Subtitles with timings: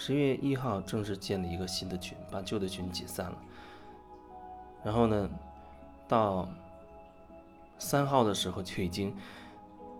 [0.00, 3.36] 十月一号正式建立一个新的群，把旧的群解散了。
[4.82, 5.28] 然后呢，
[6.08, 6.48] 到
[7.78, 9.14] 三号的时候就已经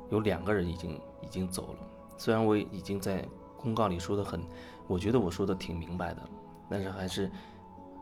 [0.08, 1.78] 有两个人已经已经走了。
[2.16, 4.40] 虽然我已经在公告里说的很，
[4.86, 6.22] 我觉得我说的挺明白的，
[6.70, 7.30] 但是还是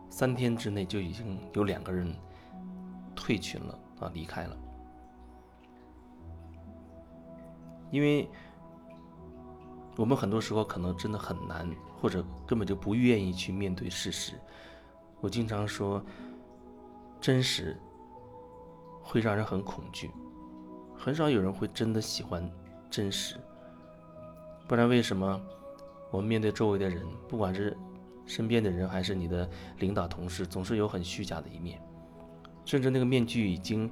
[0.09, 2.15] 三天之内就已经有两个人
[3.17, 4.57] 退群了啊，离开了。
[7.91, 8.31] 因为
[9.97, 11.69] 我们很多时候可能真的很难，
[12.01, 14.35] 或者根本就不愿意去面对事实。
[15.21, 16.05] 我经常说，
[17.21, 17.77] 真实
[19.03, 20.11] 会让人很恐惧，
[20.97, 22.51] 很少有人会真的喜欢
[22.91, 23.37] 真实。
[24.67, 25.41] 不然为什么
[26.11, 27.77] 我们面对周围的人，不管是
[28.27, 31.81] 身边的人还是你的领导同事，总是有很虚假的一面，
[32.65, 33.91] 甚至那个面具已经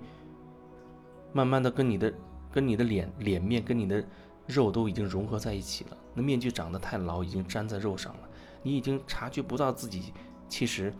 [1.33, 2.13] 慢慢的跟你的。
[2.49, 4.03] 跟你的脸、脸面跟你的
[4.47, 8.29] 肉都已经融合在一起了，那面具长得太牢，已经粘在肉上了，
[8.63, 10.13] 你已经察觉不到自己
[10.49, 10.95] 其实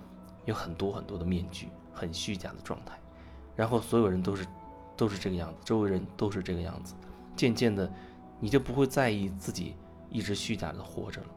[0.45, 2.99] 有很多很多的面具，很虚假的状态。
[3.55, 4.47] 然后所有人都是
[4.97, 6.95] 都是这个样子，周围人都是这个样子，
[7.35, 7.91] 渐渐的
[8.41, 9.77] 你就不会在意自己
[10.11, 11.29] 一直虚假的活着了。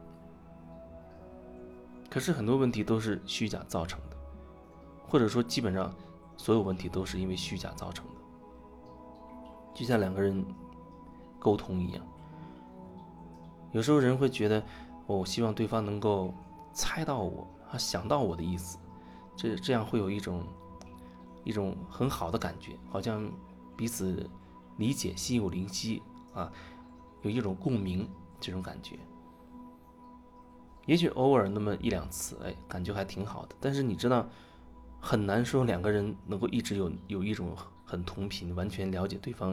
[2.10, 4.16] 可是很多问题都是虚假造成的，
[5.08, 5.94] 或者说基本上
[6.36, 8.12] 所有问题都是因为虚假造成的。
[9.72, 10.44] 就像两个人
[11.40, 12.06] 沟通一样，
[13.72, 14.62] 有时候人会觉得，
[15.06, 16.32] 我希望对方能够
[16.72, 18.78] 猜到我啊，想到我的意思，
[19.34, 20.44] 这这样会有一种
[21.42, 23.28] 一种很好的感觉，好像
[23.74, 24.28] 彼此
[24.76, 26.02] 理解，心有灵犀
[26.34, 26.52] 啊，
[27.22, 28.06] 有一种共鸣
[28.38, 28.98] 这种感觉。
[30.86, 33.56] 也许偶尔那么一两次，哎，感觉还挺好的。
[33.58, 34.28] 但是你知道，
[35.00, 37.56] 很难说两个人能够一直有有一种。
[37.82, 39.52] 很同频，完全了解对方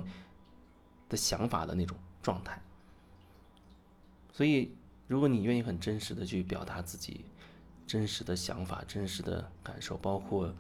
[1.10, 2.62] 的想法的那种状态。
[4.32, 4.72] 所以，
[5.08, 7.26] 如果你愿意很真实的去表达自己
[7.86, 10.54] 真实的想法、真实的感受，包括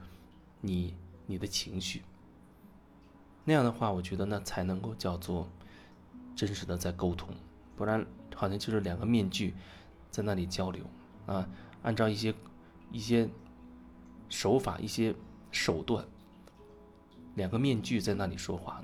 [0.61, 2.01] 你你的情绪，
[3.45, 5.47] 那样的话，我觉得那才能够叫做
[6.35, 7.29] 真实的在沟通。
[7.75, 9.53] 不然，好像就是两个面具
[10.09, 10.83] 在那里交流
[11.27, 11.47] 啊，
[11.83, 12.33] 按照一些
[12.91, 13.29] 一些
[14.29, 15.13] 手法、一些
[15.51, 16.05] 手段。
[17.35, 18.83] 两个面具在那里说话，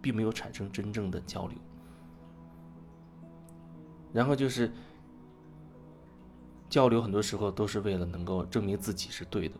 [0.00, 1.58] 并没有产生真正的交流。
[4.12, 4.72] 然后就是
[6.68, 9.54] 交流，很多时候都是为了能够证明自己是对的，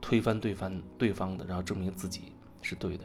[0.00, 3.04] 推翻对方对方的，然后证明自己是对的。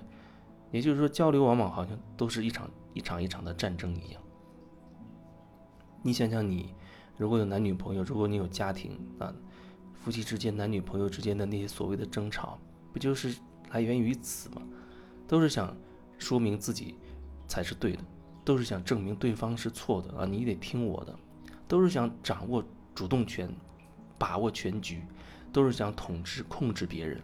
[0.71, 4.21] 也就是说，交流往往好像都是一场一场一场的战争一样。
[6.01, 6.73] 你想想，你
[7.17, 9.33] 如果有男女朋友，如果你有家庭啊，
[9.93, 12.59] 夫妻之间、男女朋友之间的那些所谓的争吵，
[12.91, 13.35] 不就是？
[13.71, 14.61] 来源于此吗，
[15.27, 15.75] 都是想
[16.17, 16.95] 说明自己
[17.47, 18.03] 才是对的，
[18.43, 20.25] 都是想证明对方是错的啊！
[20.25, 21.15] 你得听我的，
[21.67, 23.49] 都是想掌握主动权，
[24.17, 25.03] 把握全局，
[25.51, 27.21] 都是想统治控制别人，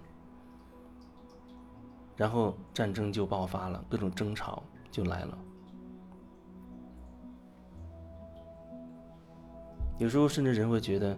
[2.15, 5.37] 然后战争就爆发了，各种争吵就来了。
[9.97, 11.17] 有时候甚至人会觉得，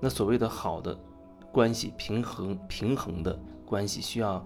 [0.00, 0.98] 那所谓的好的。
[1.52, 4.44] 关系平衡平衡的关系需要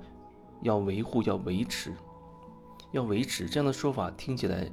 [0.63, 1.93] 要维护要维持
[2.93, 4.69] 要维持这样的说法听起来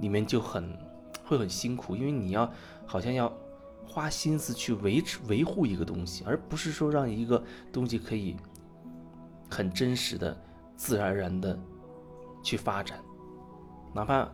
[0.00, 0.78] 里面就很
[1.24, 2.50] 会很辛苦，因为你要
[2.86, 3.32] 好像要
[3.86, 7.42] 花心思去维持维护一个东西，而不是说让一个
[7.72, 8.36] 东西可以
[9.50, 10.36] 很真实的
[10.76, 11.58] 自然而然的
[12.42, 12.98] 去发展，
[13.92, 14.28] 哪怕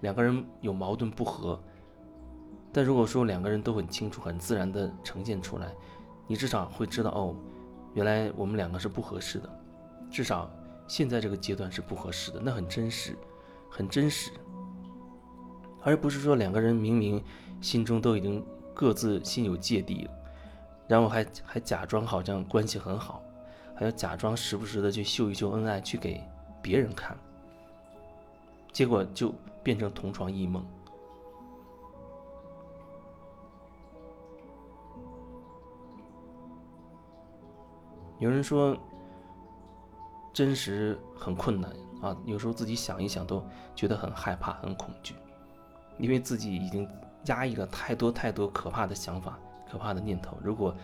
[0.00, 1.60] 两个人有矛盾不和，
[2.72, 5.72] 但如果说两个人都很清楚很自然的呈现出来。
[6.28, 7.36] 你至少会知道哦，
[7.94, 9.61] 原来我们两个是不合适的，
[10.12, 10.48] 至少
[10.86, 13.16] 现在这个阶段是不合适的，那很真实，
[13.70, 14.30] 很真实，
[15.80, 17.24] 而不是说两个人明明
[17.62, 20.10] 心中都已经各自心有芥蒂了，
[20.86, 23.22] 然后还还假装好像关系很好，
[23.74, 26.22] 还要假装时不时的去秀一秀恩爱去给
[26.60, 27.16] 别人看，
[28.70, 30.62] 结果就变成同床异梦。
[38.18, 38.76] 有人说，
[40.32, 41.70] 真实很困难
[42.00, 43.44] 啊，有时候自己想一想都
[43.74, 45.14] 觉得很害怕、很恐惧，
[45.98, 46.88] 因为自己已经
[47.26, 49.38] 压抑了太多太多可怕的想法、
[49.70, 50.36] 可怕的念头。
[50.42, 50.74] 如果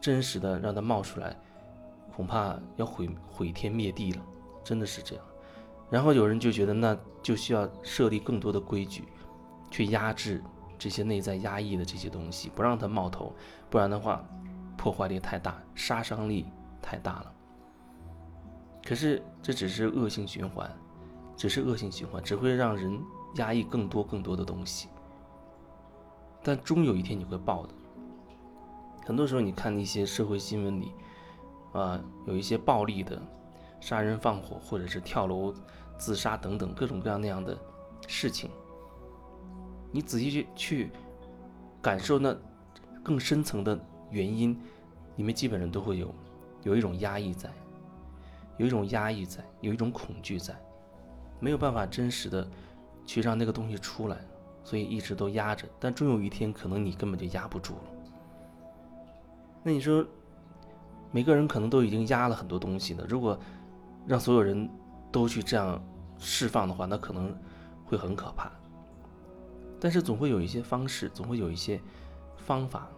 [0.00, 1.36] 真实的让它冒出来，
[2.14, 4.22] 恐怕要毁毁天灭地了，
[4.64, 5.24] 真的是这样。
[5.90, 9.04] 然后有人就觉得，那就需要设立更多的规矩，
[9.70, 10.42] 去压制
[10.78, 13.32] 这些内在压抑的这些东西，不让它冒头，
[13.70, 14.22] 不然的话，
[14.76, 16.46] 破坏力太大，杀伤力。
[16.80, 17.32] 太大了，
[18.88, 20.74] 可是这只是恶性循环，
[21.36, 22.98] 只是恶性循环，只会让人
[23.34, 24.88] 压抑更多更多的东西，
[26.42, 27.74] 但终有一天你会爆的。
[29.04, 30.92] 很多时候，你看一些社会新闻里，
[31.74, 33.20] 啊，有一些暴力的
[33.78, 35.52] 杀人放火，或者是跳楼
[35.98, 37.54] 自杀等等各种各样那样的
[38.06, 38.50] 事情，
[39.92, 40.90] 你仔细去去
[41.82, 42.34] 感受那
[43.02, 43.78] 更深层的
[44.10, 44.58] 原因，
[45.16, 46.14] 里面基本上都会有
[46.62, 47.50] 有一种压抑在，
[48.58, 50.54] 有一种压抑在，有一种恐惧在，
[51.40, 52.46] 没有办法真实的
[53.06, 54.18] 去让那个东西出来。
[54.64, 57.80] 所以一直都压着，但终有一天，可能你根本就压不住了。
[59.62, 60.04] 那你说，
[61.10, 63.38] 每个人可能都已经压了很多东西了，如果
[64.06, 64.68] 让所有人
[65.10, 65.82] 都去这样
[66.18, 67.34] 释放的话，那可能
[67.86, 68.52] 会很可怕。
[69.80, 71.80] 但是总会有一些方式，总会有一些
[72.36, 72.88] 方法，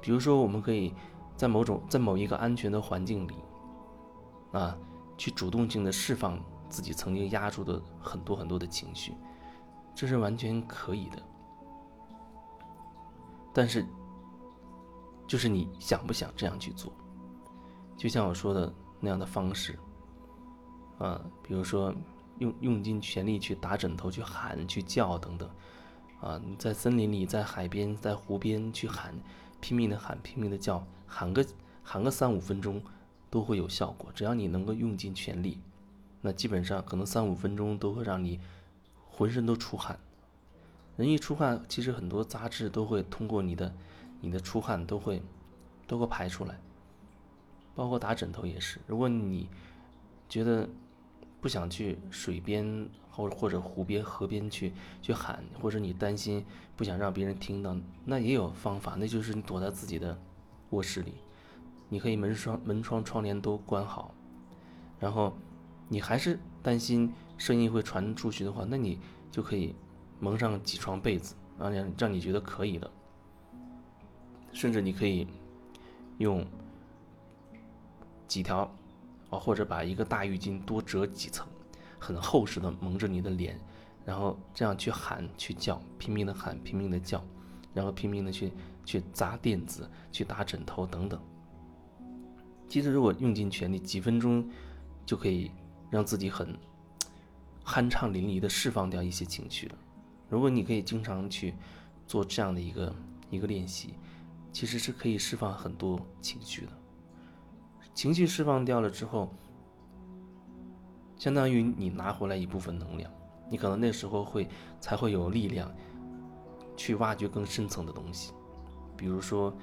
[0.00, 0.94] 比如说，我们可以
[1.34, 3.34] 在某种在某一个安全的环境里，
[4.54, 4.74] 啊，
[5.18, 9.14] 去主动性的释放自己曾经压住的很多很多的情绪。
[9.94, 11.22] 这是完全可以的，
[13.52, 13.86] 但是，
[15.24, 16.92] 就是你想不想这样去做？
[17.96, 19.78] 就像我说的那样的方式，
[20.98, 21.94] 啊，比如说
[22.38, 25.48] 用用尽全力去打枕头、去喊、去叫等等，
[26.20, 29.14] 啊，你在森林里、在海边、在湖边去喊，
[29.60, 31.46] 拼命的喊、拼命的叫，喊个
[31.84, 32.82] 喊个三五分钟
[33.34, 34.12] 都会有效果。
[34.14, 35.58] 只要你能够用尽全力，
[36.20, 38.38] 那基本上可能三五分钟都会让你。
[39.16, 39.96] 浑身都出汗，
[40.96, 43.72] 人一出汗，其实很多杂质都会通过你的、
[44.20, 45.22] 你的出汗都会
[45.86, 46.58] 都会排出来，
[47.76, 48.80] 包括打枕头也是。
[48.88, 49.48] 如果你
[50.28, 50.68] 觉得
[51.40, 56.44] 不想去水边或或者湖边、河边去去喊，或者你担心
[56.74, 60.18] 不想让别人听到，那也有方法，那就是你躲在自己的
[60.70, 61.12] 卧室里，
[61.88, 64.14] 你可以门窗门窗窗帘都关好，
[64.98, 65.32] 然后
[65.88, 67.12] 你还是担心。
[67.36, 68.96] 声音会传出去的话，那你
[69.28, 69.74] 就可以
[70.20, 72.88] 蒙上几床被子，让让让你觉得可以的。
[74.52, 75.26] 甚至你可以
[76.18, 76.46] 用
[78.28, 78.72] 几条
[79.30, 81.44] 啊，或者把一个大浴巾多折几层，
[81.98, 83.58] 很厚实的蒙着你的脸，
[84.04, 87.20] 然后这样去喊去叫，拼命的喊，拼命的叫，
[87.74, 88.52] 然后拼命的去
[88.84, 91.20] 去砸垫子，去打枕头等等。
[92.74, 94.44] 其实如果用尽全力，几分钟
[95.06, 95.48] 就可以
[95.90, 96.58] 让自己很。
[97.64, 99.78] 酣畅淋漓的释放掉一些情绪了。
[100.28, 101.54] 如果你可以经常去
[102.04, 102.92] 做这样的一个
[103.30, 103.94] 一个练习，
[104.52, 106.72] 其实是可以释放很多情绪的。
[107.94, 109.32] 情绪释放掉了之后，
[111.16, 113.08] 相当于你拿回来一部分能量，
[113.48, 114.48] 你可能那时候会
[114.80, 115.72] 才会有力量
[116.76, 118.32] 去挖掘更深层的东西。
[118.96, 119.56] 比如说，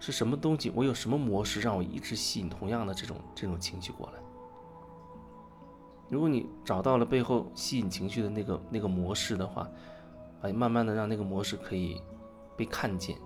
[0.00, 0.70] 是什么东西？
[0.74, 4.14] 我有什么模式让我一直吸引同样的这种这种情绪过来？
[6.10, 9.68] 如果你找到了背后吸引情绪的那个那个模式的话，
[10.42, 12.00] 哎，慢慢的让那个模式可以
[12.56, 13.16] 被看见，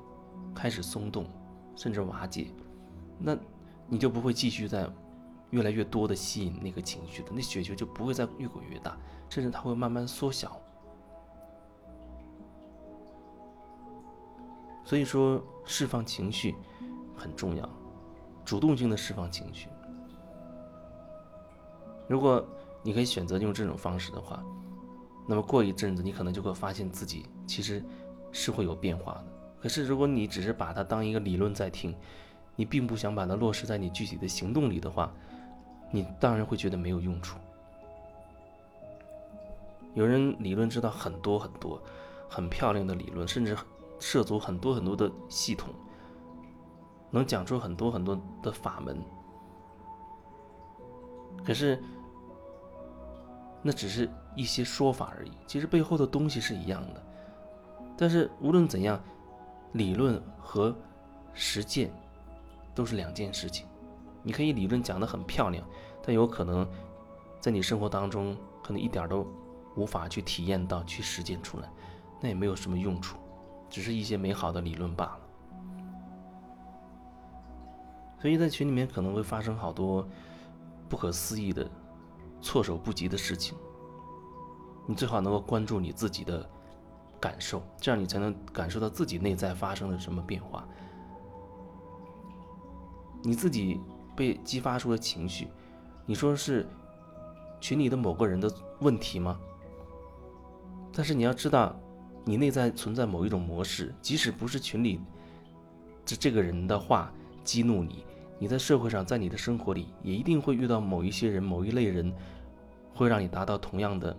[0.54, 1.26] 开始松动，
[1.74, 2.46] 甚至瓦解，
[3.18, 3.36] 那
[3.88, 4.88] 你就不会继续在
[5.50, 8.96] 越来越多的吸引那个情绪的，那雪球就不会再越滚越大，
[9.28, 10.60] 甚至它会慢慢缩小。
[14.88, 16.55] 所以说，释放情绪
[17.14, 17.69] 很重要，
[18.43, 19.69] 主动性的释放情绪。
[22.07, 22.42] 如果
[22.83, 24.42] 你可以选择用这种方式的话，
[25.26, 27.85] 那么过一阵子，你可能就会发现自己其实
[28.33, 29.25] 是会有变化的。
[29.61, 31.95] 可是，如果你只是把它当一个理论在听，
[32.57, 35.12] 你并不想把它落实在你具体的行动里的话，
[35.90, 37.37] 你当然会觉得没有用处。
[39.92, 41.78] 有人理论知道很多很多，
[42.26, 43.54] 很漂亮的理论，甚至
[43.99, 45.73] 涉足很多很多的系统，
[47.11, 49.02] 能讲出很多很多的法门，
[51.45, 51.83] 可是。
[53.61, 57.02] 那只是一些说法而已，其实背后的东西是一样的。
[57.97, 59.02] 但是无论怎样，
[59.73, 60.75] 理论和
[61.35, 61.90] 实践
[62.73, 63.67] 都是两件事情。
[64.23, 65.67] 你可以理论讲得很漂亮，
[66.00, 66.67] 但有可能
[67.40, 69.26] 在你生活当中可能一点都
[69.75, 71.69] 无法去体验到、去实践出来，
[72.21, 73.19] 那也没有什么用处，
[73.68, 75.20] 只是一些美好的理论罢了。
[78.20, 80.06] 所以在群里面可能会发生好多
[80.88, 81.68] 不可思议的。
[82.40, 83.58] 措手不及的事情，
[84.87, 86.48] 你最好能够关注你自己的
[87.18, 90.64] 感受，这样你才能感受到自己内在发生了什么变化。
[93.25, 93.80] 你自己
[94.14, 95.48] 被激发出的情绪，
[96.06, 96.64] 你说是
[97.60, 98.48] 群里的某个人的
[98.78, 99.37] 问题吗？
[100.92, 101.75] 但是你要知道，
[102.28, 105.00] 你内在存在某一种模式，即使不是群里
[106.04, 107.11] 这这个人的话
[107.42, 108.04] 激怒你。
[108.38, 112.12] 你在社会上，在你的生活里，也一定会遇到某一些人、某一类人，
[112.94, 114.14] 会让你达到同样的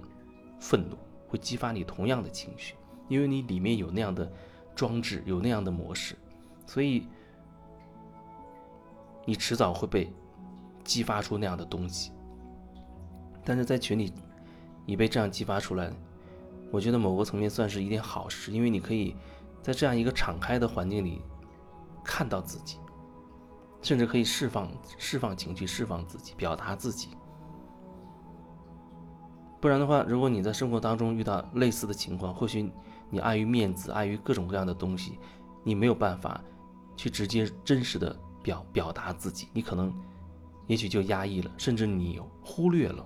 [0.60, 0.98] 愤怒，
[1.28, 2.74] 会激发你同样的情绪，
[3.10, 4.28] 因为你里面有那样的
[4.75, 6.16] 装置，有那样的模式，
[6.66, 7.06] 所以
[9.24, 10.12] 你迟早会被
[10.84, 12.12] 激发出那样的东西。
[13.46, 14.12] 但是在群里，
[14.88, 15.94] 你被这样激发出来，
[16.72, 19.16] 我觉得某个层面算是一件好事，因为你可以
[19.62, 21.22] 在这样一个敞开的环境里
[22.04, 22.78] 看到自己，
[23.82, 27.10] 甚至可以释放释放情绪，释放自己，表达自己。
[29.62, 32.72] 不然的话，如果你在生活当中遇到类似的情况，或许
[33.10, 35.20] 你碍于面子，碍于各种各样的东西，
[35.64, 36.42] 你没有办法
[36.96, 39.94] 去直接真实的表表达自己，你可能
[40.68, 43.06] 也许就压抑了，甚至你忽略了，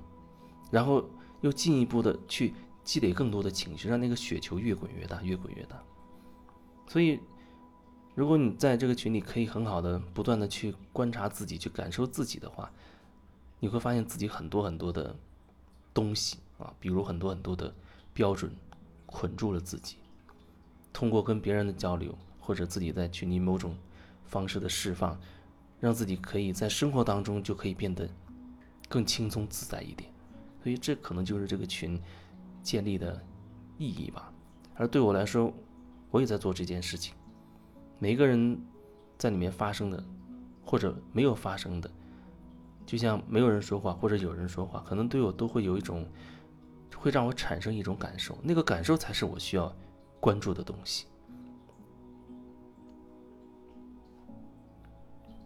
[0.70, 1.04] 然后
[1.42, 5.82] 又进一步的去积累更多的情绪，让那个雪球越滚越大，越滚越大。
[6.88, 7.20] 所以，
[8.16, 12.72] 如果你在这个群里可以很好的不断的去观察自己，去感受自己的话，
[13.60, 15.16] 你会发现自己很多很多的
[15.94, 16.38] 东西。
[16.60, 17.74] 啊，比如很多很多的
[18.14, 18.56] 标准
[19.08, 19.98] 捆住了自己，
[20.94, 23.76] 通过跟别人的交流，或者自己在群里某种
[24.24, 25.20] 方式的释放，
[25.80, 28.08] 让自己可以在生活当中就可以变得
[28.88, 30.10] 更轻松自在一点。
[30.62, 32.00] 所以这可能就是这个群
[32.64, 33.22] 建立的
[33.78, 34.34] 意义吧。
[34.74, 35.54] 而对我来说，
[36.10, 37.14] 我也在做这件事情。
[38.00, 38.60] 每个人
[39.20, 40.04] 在里面发生的，
[40.66, 41.92] 或者没有发生的，
[42.86, 46.08] 就像没有人说话或者有人说话，可能对我都会有一种。
[46.96, 49.76] 会让我产生一种感受，那个感受才是我需要
[50.22, 51.06] 关注的东西。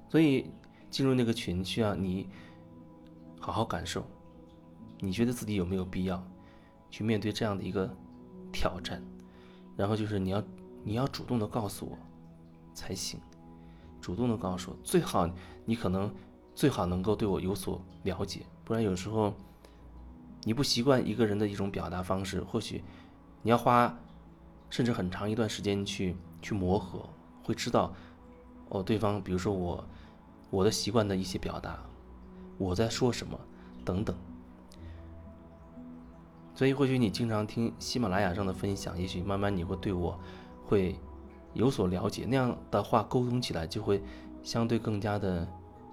[0.08, 0.52] 所以
[0.92, 2.30] 进入那个群需要你
[3.40, 4.06] 好好感受，
[5.00, 6.24] 你觉得自己有没有必要
[6.90, 7.90] 去面对这样的一个
[8.52, 9.02] 挑战？
[9.76, 10.44] 然后就是你要
[10.84, 11.98] 你要主动的告诉我
[12.74, 13.20] 才行，
[14.02, 15.30] 主动的告诉我，最好
[15.66, 16.14] 你可能
[16.56, 19.34] 最好能够对我有所了解，不然有时候。
[20.44, 22.82] 你不习惯一个人的一种表达方式，或许
[23.42, 23.94] 你要花
[24.70, 27.10] 甚至很长一段时间去去磨合，
[27.44, 27.94] 会知道
[28.70, 29.84] 哦，对方比如说我
[30.50, 31.78] 我的习惯的一些表达，
[32.58, 33.38] 我在说什么
[33.84, 34.16] 等等。
[36.58, 40.20] 所以或许你经常听喜马拉雅上的分享，也许慢慢你会对我
[40.66, 40.96] 会
[41.54, 44.02] 有所了解，那样的话沟通起来就会
[44.42, 45.48] 相对更加的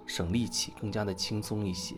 [0.07, 1.95] 省力气，更加的轻松一些。